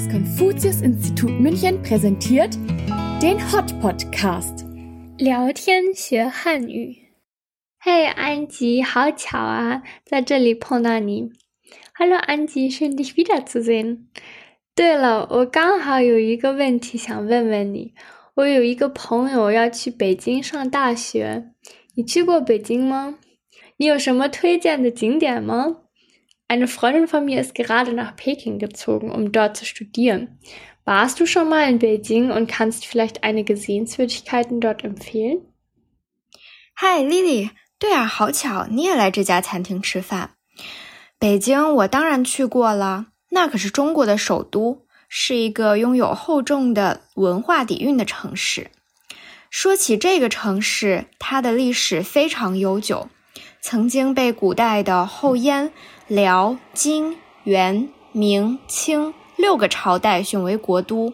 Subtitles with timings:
[0.00, 2.56] Das Konfuzius-Institut München präsentiert
[3.20, 4.64] den Hot Podcast.
[5.18, 6.96] 聊天学汉语。
[7.78, 11.32] 嘿，安吉，好巧啊，在这里碰到你。
[11.92, 14.06] Hallo Anji, schön dich wiederzusehen.
[14.74, 17.92] 对了，我刚好有一个问题想问问你。
[18.36, 21.50] 我有一个朋友要去北京上大学，
[21.94, 23.18] 你去过北京吗？
[23.76, 25.82] 你有什么推荐的景点吗
[26.49, 30.39] ？Eine Freundin von mir ist gerade nach Peking gezogen, um dort zu studieren.
[30.85, 35.41] Warst du schon mal in Beijing und kannst vielleicht einige Sehenswürdigkeiten dort empfehlen?
[36.75, 40.35] Hi Lily，对啊，好巧，你也来这家餐厅吃饭。
[41.17, 48.69] 北京我当然去过了，那可是中国的首都，是一个拥有厚重的文化底蕴的城市。
[49.49, 53.09] 说起这个城市，它的历史非常悠久。
[53.62, 55.72] 曾经被古代的后燕、
[56.08, 61.12] 辽、金、元、明、清六个朝代选为国都。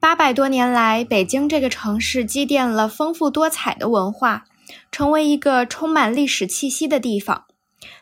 [0.00, 4.44] 八百多年来，北京这个城市积淀了丰富多彩的文化，
[4.90, 7.44] 成为一个充满历史气息的地方。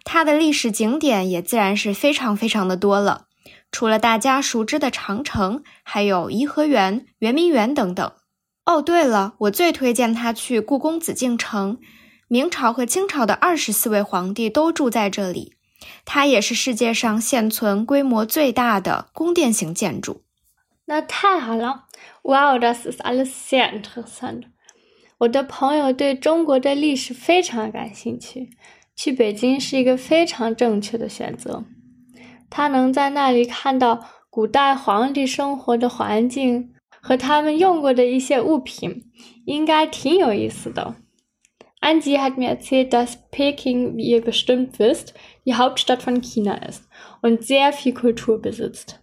[0.05, 3.27] 它的历史景点也自然是非常非常的多了。
[3.71, 8.13] 除了大家熟知的长城，还有颐和园、圆明园等等。
[8.65, 11.79] 哦，对了，我最推荐他去故宫紫禁城。
[12.29, 15.55] 明朝和清朝的二十四位皇帝都住在这里，
[16.05, 20.23] 它也是世界上现存规模最大的宫殿型建筑。
[20.85, 21.87] 那太好了
[22.23, 24.43] ！Wow, das ist alles sehr interessant。
[25.19, 28.51] 我的朋友对中国的历史非常感兴趣，
[28.95, 31.65] 去北京是一个非常正确的选择。
[32.51, 39.11] 他能在那里看到古代皇帝生活的环境和他们用过的一些物品，
[39.47, 40.97] 应该挺有意思的。
[41.81, 46.89] Angie hat mir erzählt, dass Peking, wie ihr bestimmt wisst, die Hauptstadt von China ist
[47.23, 49.01] und sehr viel Kultur besitzt.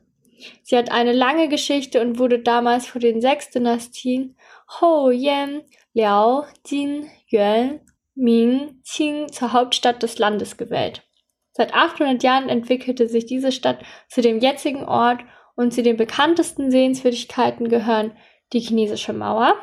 [0.62, 4.36] Sie hat eine lange Geschichte und wurde damals vor den sechs Dynastien
[4.80, 5.62] Hou, Yan,
[5.94, 7.80] Liao, Jin, Yuan,
[8.16, 11.04] Ming, Qing zur Hauptstadt des Landes gewählt.
[11.52, 13.80] Seit 800 Jahren entwickelte sich diese Stadt
[14.10, 15.22] zu dem jetzigen Ort
[15.56, 18.12] und zu den bekanntesten Sehenswürdigkeiten gehören
[18.52, 19.56] die chinesische Mauer,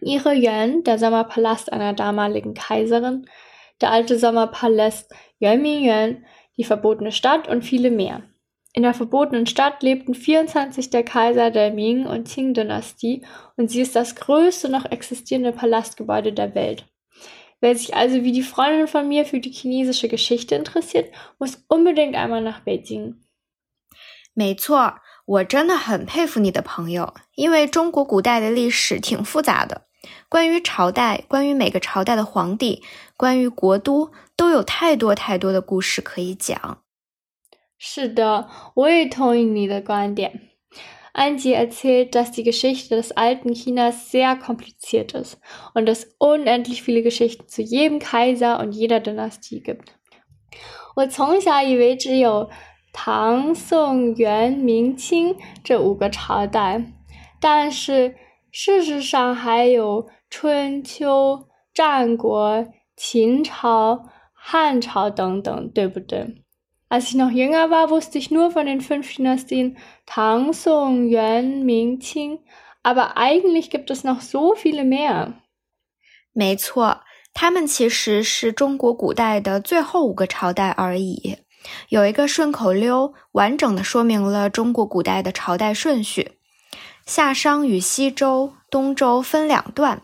[0.00, 3.26] ihre Yuan, der Sommerpalast einer damaligen Kaiserin,
[3.80, 6.24] der alte Sommerpalast Yuanmingyuan,
[6.56, 8.22] die verbotene Stadt und viele mehr.
[8.72, 13.24] In der verbotenen Stadt lebten 24 der Kaiser der Ming- und Qing-Dynastie
[13.56, 16.84] und sie ist das größte noch existierende Palastgebäude der Welt.
[17.60, 22.14] Wer sich also wie die Freundin von mir für die chinesische Geschichte interessiert, muss unbedingt
[22.14, 23.14] einmal nach Beijing.
[24.34, 29.86] 没错，我真的很佩服你的朋友，因为中国古代的历史挺复杂的。
[30.27, 32.83] 关于朝代，关于每个朝代的皇帝，
[33.17, 36.81] 关于国都，都有太多太多的故事可以讲。
[37.77, 40.49] 是的，我也同意你的观点。
[41.13, 45.37] Angie erzählt, dass die Geschichte des alten Chinas sehr kompliziert ist
[45.73, 49.89] und es unendlich viele Geschichten zu jedem Kaiser und jeder Dynastie gibt.
[50.95, 52.49] 我从小以为只有
[52.93, 56.83] 唐、宋、元、明、清这五个朝代，
[57.39, 58.15] 但是
[58.51, 66.43] 事实上还有春秋、战国、秦朝、汉朝等等，对不对
[66.89, 69.75] ？Als ich noch jünger war, wusste ich nur von den fünf Dynastien
[70.07, 72.39] Tang, Song, Yuan, Ming, Qing.
[72.81, 75.33] Aber eigentlich gibt es noch so viele mehr.
[76.33, 77.01] 没错，
[77.33, 81.37] 他们其实是中国古代的最后五个朝代而已。
[81.89, 86.38] 有一个顺口溜，完整的说明了中国古代的朝代顺序。
[87.09, 90.03] 夏商与西周、东周分两段，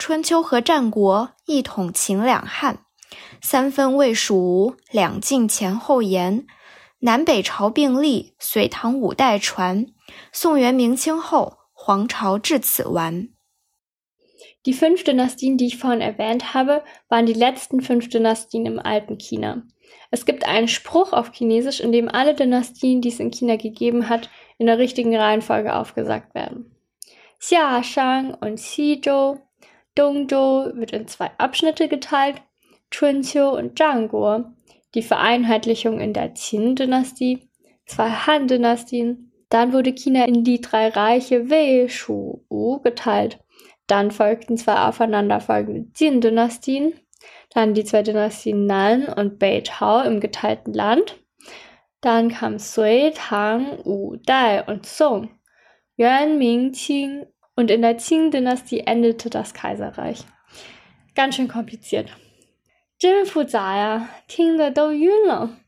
[0.00, 2.80] 春秋和战国一统秦两汉，
[3.40, 6.44] 三分魏蜀吴，两晋前后延，
[6.98, 9.86] 南北朝并立，隋唐五代传，
[10.32, 13.28] 宋元明清后，皇朝至此完。
[14.64, 19.62] Die fünf Dynastien, die ich vorhin erwähnt habe, waren die letzten fünf Dynastien im alten China.
[20.10, 24.08] Es gibt einen Spruch auf Chinesisch, in dem alle Dynastien, die es in China gegeben
[24.08, 24.28] hat,
[24.60, 26.70] in der richtigen Reihenfolge aufgesagt werden.
[27.40, 29.38] Xia Shang und Xizhou.
[29.96, 32.40] Dongzhou wird in zwei Abschnitte geteilt.
[32.90, 34.44] Chunqiu und Zhangguo.
[34.94, 37.48] Die Vereinheitlichung in der Qin-Dynastie.
[37.86, 39.32] Zwei Han-Dynastien.
[39.48, 43.40] Dann wurde China in die drei Reiche Wei, Shu, Wu geteilt.
[43.88, 46.94] Dann folgten zwei aufeinanderfolgende Jin-Dynastien
[47.52, 51.19] dann die zwei Dynastien Nan und Beitao im geteilten Land.
[52.02, 55.28] Dann kam Sui, Tang, Wu, Dai und Song.
[55.96, 60.24] Yuan, Ming, Qing und in der Qing-Dynastie endete das Kaiserreich.
[61.14, 62.06] Ganz schön kompliziert.
[62.98, 65.58] 真复杂呀，听得都晕了。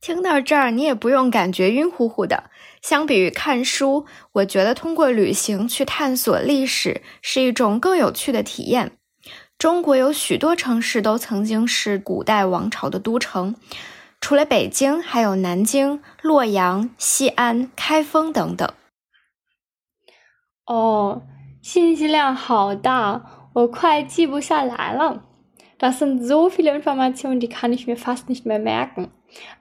[0.00, 2.50] 听到这儿，你也不用感觉晕乎乎的。
[2.82, 8.92] 相比于看书，我觉得通过旅行去探索历史是一种更有趣的体验。
[9.58, 13.56] 中国有许多城市都曾经是古代王朝的都城，
[14.21, 18.69] 除了北京，还有南京、洛阳、西安、开封等等。
[20.65, 21.23] 哦，
[21.61, 25.23] 信息量好大，我快记不下来了。
[25.77, 29.11] Das sind so viele Informationen, die kann ich mir fast nicht mehr merken.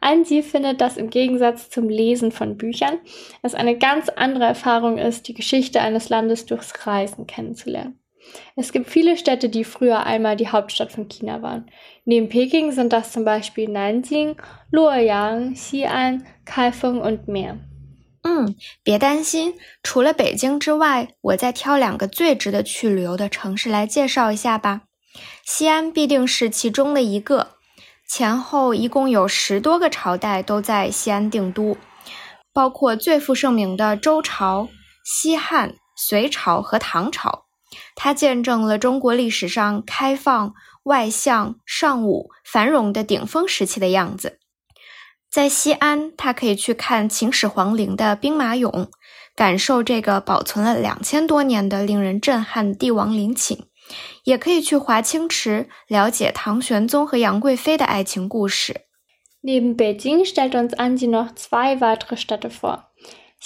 [0.00, 3.00] Angie findet, dass im Gegensatz zum Lesen von Büchern
[3.42, 7.98] es eine ganz andere Erfahrung ist, die Geschichte eines Landes durchs Reisen kennenzulernen.
[8.54, 11.70] Es gibt viele Städte, die früher einmal die Hauptstadt von China waren.
[12.04, 14.36] Neben Peking sind das zum Beispiel Nanjing,
[14.70, 17.58] Luoyang, Xi'an, Kaifeng und mehr.
[18.22, 24.82] 嗯，别担心，除了北京之外，我再挑两个最值得去旅游的城市来介绍一下吧。
[25.44, 27.56] 西安必定是其中的一个。
[28.08, 31.76] 前后一共有十多个朝代都在西安定都，
[32.52, 34.68] 包括最负盛名的周朝、
[35.04, 37.45] 西汉、隋朝和唐朝。
[37.95, 40.53] 它见证了中国历史上开放、
[40.83, 44.39] 外向、尚武、繁荣的顶峰时期的样子。
[45.29, 48.87] 在西安，他可以去看秦始皇陵的兵马俑，
[49.35, 53.65] 感受这个保存了两千多年的令人震撼帝王陵寝。
[54.25, 58.81] 也可以去华清池了解唐玄宗和杨贵妃的爱情故事。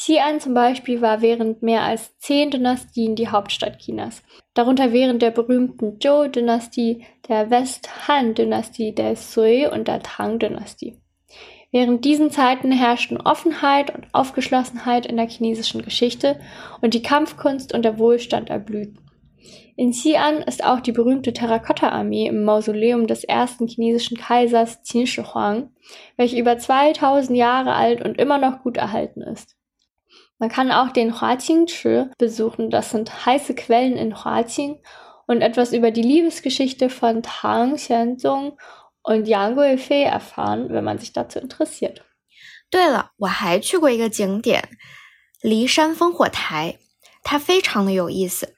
[0.01, 4.23] Xi'an zum Beispiel war während mehr als zehn Dynastien die Hauptstadt Chinas,
[4.55, 10.97] darunter während der berühmten Zhou-Dynastie, der West-Han-Dynastie, der Sui und der Tang-Dynastie.
[11.71, 16.39] Während diesen Zeiten herrschten Offenheit und Aufgeschlossenheit in der chinesischen Geschichte
[16.81, 18.97] und die Kampfkunst und der Wohlstand erblühten.
[19.75, 25.21] In Xi'an ist auch die berühmte Terrakotta-Armee im Mausoleum des ersten chinesischen Kaisers Qin Shi
[25.21, 25.69] Huang,
[26.17, 29.57] welche über 2000 Jahre alt und immer noch gut erhalten ist.
[30.40, 34.80] Man kann auch den Huaqing-Chi besuchen, das sind heiße Quellen in Huaqing
[35.26, 38.58] und etwas über die Liebesgeschichte von Tang Xianzong
[39.02, 42.02] und Yang Guifei erfahren, wenn man sich dazu interessiert.
[42.70, 44.68] 对了，我还去过一个景点——
[45.42, 46.78] 骊山烽火台，
[47.22, 48.56] 它非常的有意思。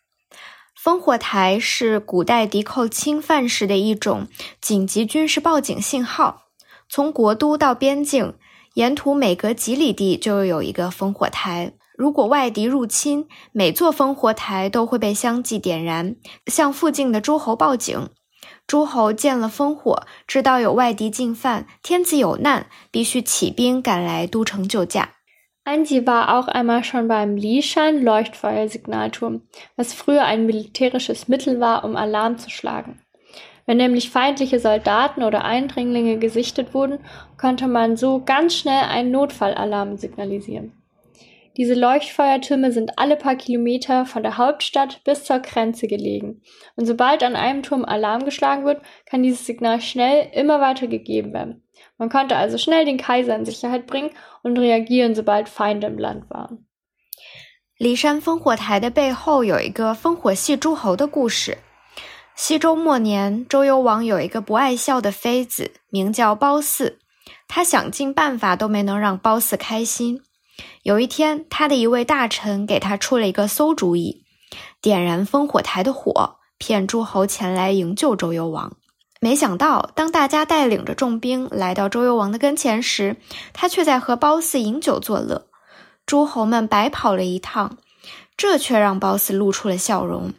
[0.82, 4.28] 烽火台是古代敌寇侵犯时的一种
[4.60, 6.44] 紧急军事报警信号。
[6.88, 8.38] 从国都到边境，
[8.73, 11.73] 沿途每隔几里地就有一个烽火台。
[11.95, 16.15] 如果外敌入侵，每座烽火台都会被相继点燃，
[16.47, 18.09] 向附近的诸侯报警。
[18.65, 25.09] 诸侯见了烽火，知道有外敌进犯，天子有难，必须起兵赶来都城救驾。
[25.65, 29.41] Angie war auch einmal schon beim Lishan Leuchtfeuersignalturm,
[29.77, 32.97] was früher ein militärisches Mittel war, um Alarm zu schlagen.
[33.65, 36.99] Wenn nämlich feindliche Soldaten oder Eindringlinge gesichtet wurden,
[37.42, 40.72] konnte man so ganz schnell einen Notfallalarm signalisieren.
[41.56, 46.40] Diese Leuchtfeuertürme sind alle paar Kilometer von der Hauptstadt bis zur Grenze gelegen.
[46.76, 51.32] Und sobald an einem Turm Alarm geschlagen wird, kann dieses Signal schnell immer weiter gegeben
[51.32, 51.64] werden.
[51.96, 54.10] Man konnte also schnell den Kaiser in Sicherheit bringen
[54.44, 56.64] und reagieren, sobald Feinde im Land waren.
[57.80, 61.58] 骊山烽火台的背后有一个烽火戏诸侯的故事。
[62.36, 66.98] 西周末年，周幽王有一个不爱笑的妃子，名叫褒姒。
[67.47, 70.21] 他想尽办法都没能让褒姒开心。
[70.83, 74.24] 有一天，他的一位大臣给他出了一个馊主意：
[74.81, 78.77] 点燃烽火台的火，骗诸侯前来营救周幽王。
[79.19, 83.15] 没想到，当大家带领着重兵来到周幽王的跟前时，
[83.53, 85.48] 他却在和褒姒饮酒作乐。
[86.05, 87.77] 诸侯们白跑了一趟，
[88.36, 90.34] 这却让褒姒露出了笑容。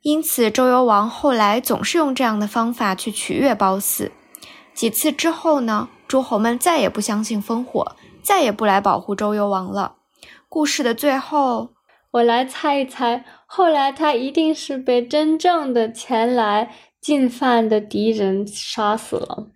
[0.00, 4.10] 因此，周幽王后来总是用这样的方法去取悦褒姒。
[4.74, 9.97] 几次之后呢，诸侯们再也不相信烽火，再也不来保护周幽王了。
[10.49, 11.73] 故事的最后，
[12.11, 16.75] 我来猜一猜，后来他一定是被真正的前来。
[16.99, 19.51] 进犯的敌人杀死了。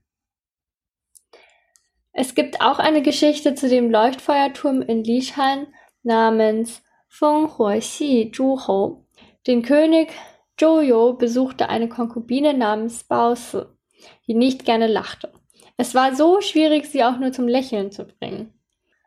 [2.13, 5.67] Es gibt auch eine Geschichte zu dem Leuchtfeuerturm in Lishan
[6.01, 9.05] namens Fenghuoxi Zhuhou.
[9.45, 10.11] Den König
[10.55, 13.65] Zhouyu besuchte eine Konkubine namens Baosi,
[14.27, 15.33] die nicht gerne lachte.
[15.76, 18.52] Es war so schwierig, sie auch nur zum Lächeln zu bringen.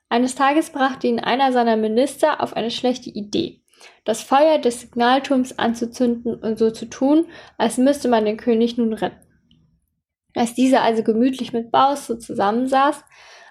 [0.09, 3.59] Eines Tages brachte ihn einer seiner Minister auf eine schlechte Idee
[4.05, 7.25] das Feuer des Signalturms anzuzünden und so zu tun,
[7.57, 9.25] als müsste man den König nun retten.
[10.35, 13.03] Als dieser also gemütlich mit Bauso zusammensaß,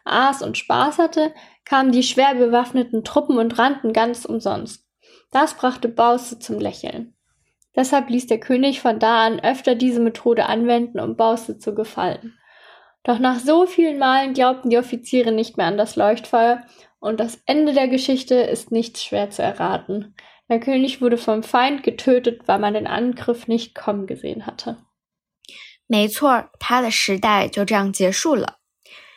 [0.04, 1.34] aß und Spaß hatte,
[1.64, 4.86] kamen die schwer bewaffneten Truppen und rannten ganz umsonst.
[5.30, 7.14] Das brachte Bauso zum Lächeln.
[7.76, 12.37] Deshalb ließ der König von da an öfter diese Methode anwenden, um Bauso zu gefallen.
[13.03, 16.63] Doch nach so vielen Malen glaubten die Offiziere nicht mehr an das Leuchtfeuer
[16.99, 20.15] und das Ende der Geschichte ist nicht schwer zu erraten.
[20.49, 24.77] Der König wurde vom Feind getötet, weil man den Angriff nicht kommen gesehen hatte.
[25.87, 28.59] 没错，他的时代就这样结束了。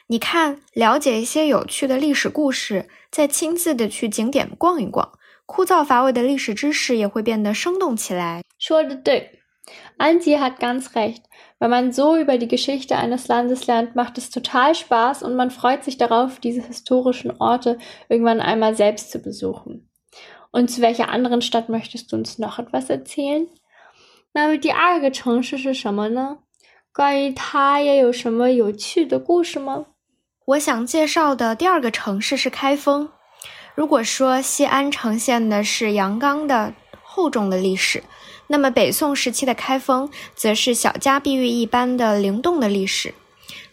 [0.09, 5.13] 你看，了解一些有趣的历史故事，再亲自的去景点逛一逛，
[5.47, 8.43] 枯燥乏味的历史知识也会变得生动起来。
[8.59, 9.40] 说的对
[9.99, 11.25] ，Angie hat ganz recht.
[11.59, 15.51] Wenn man so über die Geschichte eines Landes lernt, macht es total Spaß und man
[15.51, 19.89] freut sich darauf, diese historischen Orte irgendwann einmal selbst zu besuchen.
[20.53, 23.49] Und zu welcher anderen Stadt möchtest du uns noch etwas erzählen?
[24.33, 26.39] 那么第二个城市是什么呢？
[26.93, 29.87] 关于它也有什么有趣的故事吗？
[30.45, 33.11] 我想介绍的第二个城市是开封。
[33.75, 36.73] 如果说西安呈现的是阳刚的
[37.14, 38.06] 厚重的历史，
[38.48, 43.14] 那么北宋时期的开封则是小家碧玉一般的灵动的历史。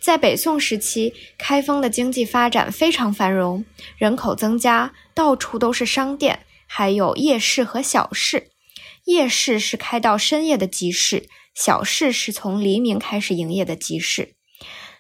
[0.00, 3.64] 在北宋时期，开封的经济发展非常繁荣，
[3.97, 8.50] 人口增加，到处都是商店，还有夜市和小市。
[9.04, 11.28] 夜市是开到深夜的集市。
[11.54, 14.35] 小市是从黎明开始营业的集市。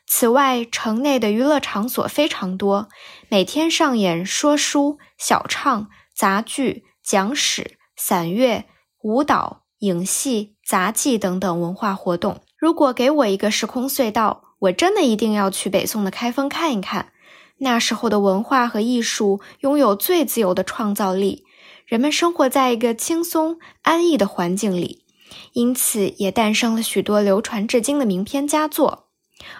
[0.06, 2.88] 此外，城内的娱乐场所非常多，
[3.28, 8.64] 每天上演说书、小唱、杂剧、讲史、散乐、
[9.02, 12.40] 舞蹈、影戏、杂技等等文化活动。
[12.56, 17.12] 如果给我一个时空隧道，我真的一定要去北宋的开封看一看。
[17.58, 21.44] 那时候的文化和艺术拥有最自由的创造力，
[21.84, 25.04] 人们生活在一个轻松安逸的环境里。
[25.52, 29.08] 因此，也诞生了许多流传至今的名篇佳作。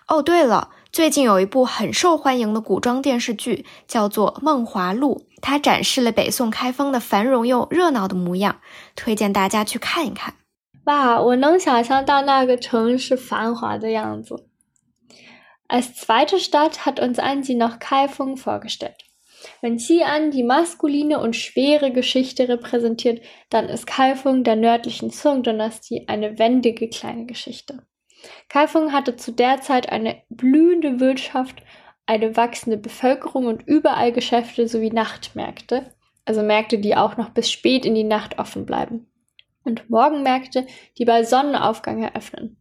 [0.07, 8.61] 哦，对了，最近有一部很受欢迎的古装电视剧，叫做《梦华录》，它展示了北宋开封的繁荣又热闹的模样，
[8.97, 10.35] 推荐大家去看一看。
[10.87, 14.49] 哇，我能想象到那个城市繁华的样子。
[15.69, 18.97] Als zweite Stadt hat uns Angie noch Kaifeng vorgestellt.
[19.62, 26.40] Wenn Xi'an die maskuline und schwere Geschichte repräsentiert, dann ist Kaifeng der nördlichen Song-Dynastie eine
[26.40, 27.85] wendige kleine Geschichte.
[28.49, 31.63] Kaifeng hatte zu der Zeit eine blühende Wirtschaft,
[32.07, 35.95] eine wachsende Bevölkerung und überall Geschäfte sowie Nachtmärkte,
[36.25, 39.07] also Märkte, die auch noch bis spät in die Nacht offen bleiben.
[39.65, 42.57] Und Morgenmärkte, die bei Sonnenaufgang eröffnen.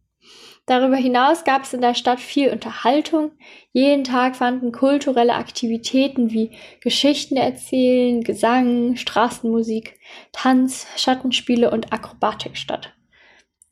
[0.68, 3.32] Darüber hinaus gab es in der Stadt viel Unterhaltung.
[3.72, 6.50] Jeden Tag fanden kulturelle Aktivitäten wie
[6.82, 9.98] Geschichten erzählen, Gesang, Straßenmusik,
[10.32, 12.92] Tanz, Schattenspiele und Akrobatik statt.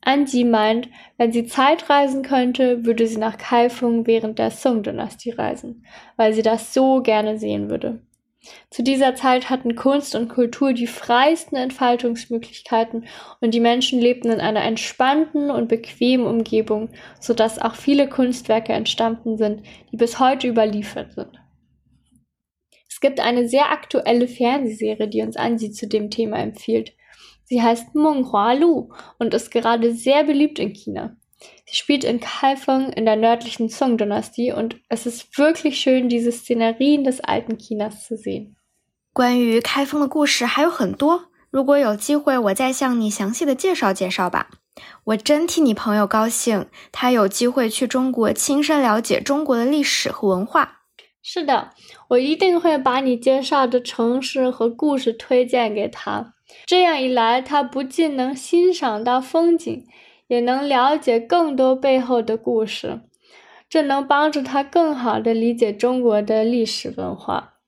[0.07, 0.87] Anji meint,
[1.17, 5.85] wenn sie Zeit reisen könnte, würde sie nach Kaifeng während der Song-Dynastie reisen,
[6.15, 8.01] weil sie das so gerne sehen würde.
[8.69, 13.05] Zu dieser Zeit hatten Kunst und Kultur die freiesten Entfaltungsmöglichkeiten
[13.41, 18.71] und die Menschen lebten in einer entspannten und bequemen Umgebung, so dass auch viele Kunstwerke
[18.71, 21.41] entstanden sind, die bis heute überliefert sind.
[22.87, 26.93] Es gibt eine sehr aktuelle Fernsehserie, die uns Ansi zu dem Thema empfiehlt.
[27.49, 28.89] Sie heißt Menghua Lu
[29.19, 31.15] und ist gerade sehr beliebt in China.
[31.65, 37.05] Sie spielt in Kaifeng in der nördlichen Song-Dynastie und es ist wirklich schön, diese Szenerien
[37.05, 38.55] des alten Chinas zu sehen.
[39.13, 44.49] 关于开封的故事还有很多，如果有机会，我再向你详细的介绍介绍吧。
[45.05, 50.81] 我真替你朋友高兴，他有机会去中国亲身了解中国的历史和文化。
[51.23, 51.71] 是的，
[52.09, 56.33] 我一定会把你介绍的城市和故事推荐给他。
[56.66, 59.86] 这样一来，他不仅能欣赏到风景。
[60.28, 63.00] 也能了解更多背后的故事，
[63.68, 67.58] 这能帮助他更好地理解中国的历史文化。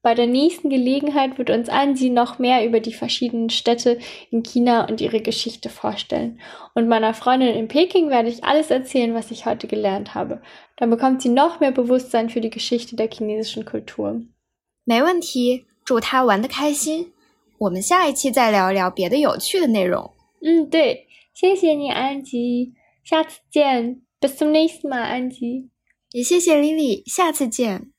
[0.00, 3.98] Bei der nächsten Gelegenheit wird uns Anji noch mehr über die verschiedenen Städte
[4.30, 6.38] in China und ihre Geschichte vorstellen.
[6.72, 10.40] Und meiner Freundin in Peking werde ich alles erzählen, was ich heute gelernt habe.
[10.76, 14.22] Dann bekommt sie noch mehr Bewusstsein für die Geschichte der chinesischen Kultur.
[14.84, 17.11] 没问题，祝他玩得开心。
[17.63, 20.11] 我们下一期再聊一聊别的有趣的内容。
[20.41, 21.07] 嗯，对。
[21.33, 25.69] 谢谢你，安吉，下次见，Bis zum nächsten Mal，安吉。
[26.11, 27.92] 也谢谢 Lily，下次见。